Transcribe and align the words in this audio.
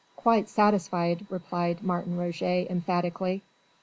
"Quite 0.15 0.49
satisfied," 0.49 1.27
replied 1.29 1.83
Martin 1.83 2.17
Roget 2.17 2.65
emphatically. 2.71 3.43